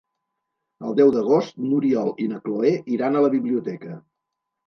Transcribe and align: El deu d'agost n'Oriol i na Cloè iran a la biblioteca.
El 0.87 0.95
deu 0.99 1.11
d'agost 1.15 1.59
n'Oriol 1.65 2.09
i 2.25 2.29
na 2.33 2.41
Cloè 2.47 2.71
iran 2.97 3.19
a 3.19 3.23
la 3.27 3.31
biblioteca. 3.35 4.01